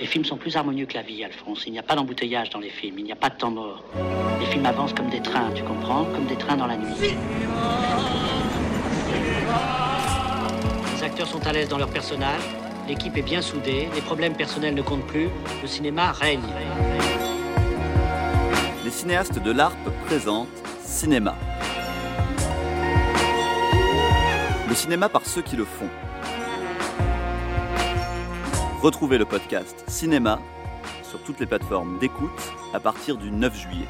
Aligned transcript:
Les 0.00 0.06
films 0.06 0.24
sont 0.24 0.36
plus 0.36 0.56
harmonieux 0.56 0.86
que 0.86 0.94
la 0.94 1.02
vie, 1.02 1.24
Alphonse. 1.24 1.64
Il 1.66 1.72
n'y 1.72 1.78
a 1.78 1.82
pas 1.82 1.96
d'embouteillage 1.96 2.50
dans 2.50 2.60
les 2.60 2.70
films, 2.70 3.00
il 3.00 3.04
n'y 3.04 3.12
a 3.12 3.16
pas 3.16 3.30
de 3.30 3.36
temps 3.36 3.50
mort. 3.50 3.82
Les 4.38 4.46
films 4.46 4.64
avancent 4.66 4.92
comme 4.92 5.10
des 5.10 5.20
trains, 5.20 5.50
tu 5.52 5.64
comprends? 5.64 6.04
Comme 6.04 6.26
des 6.26 6.36
trains 6.36 6.56
dans 6.56 6.66
la 6.66 6.76
nuit. 6.76 7.16
Les 10.94 11.02
acteurs 11.02 11.26
sont 11.26 11.44
à 11.44 11.52
l'aise 11.52 11.68
dans 11.68 11.78
leur 11.78 11.90
personnage, 11.90 12.42
l'équipe 12.86 13.16
est 13.16 13.22
bien 13.22 13.42
soudée, 13.42 13.88
les 13.92 14.00
problèmes 14.00 14.34
personnels 14.34 14.74
ne 14.74 14.82
comptent 14.82 15.06
plus, 15.06 15.28
le 15.62 15.66
cinéma 15.66 16.12
règne. 16.12 16.42
Les 18.84 18.90
cinéastes 18.90 19.42
de 19.42 19.50
l'ARP 19.50 19.78
présentent 20.06 20.48
Cinéma. 20.80 21.34
Le 24.68 24.74
cinéma 24.74 25.08
par 25.08 25.26
ceux 25.26 25.42
qui 25.42 25.56
le 25.56 25.64
font. 25.64 25.88
Retrouvez 28.80 29.18
le 29.18 29.24
podcast 29.24 29.82
Cinéma 29.88 30.38
sur 31.02 31.20
toutes 31.24 31.40
les 31.40 31.46
plateformes 31.46 31.98
d'écoute 31.98 32.30
à 32.72 32.78
partir 32.78 33.16
du 33.16 33.32
9 33.32 33.56
juillet. 33.56 33.88